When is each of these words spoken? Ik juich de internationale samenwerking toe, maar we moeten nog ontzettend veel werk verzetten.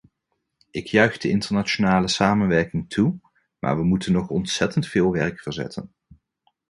Ik 0.71 0.87
juich 0.87 1.17
de 1.17 1.29
internationale 1.29 2.07
samenwerking 2.07 2.89
toe, 2.89 3.19
maar 3.59 3.75
we 3.77 3.83
moeten 3.83 4.11
nog 4.11 4.27
ontzettend 4.29 4.87
veel 4.87 5.11
werk 5.11 5.39
verzetten. 5.39 5.93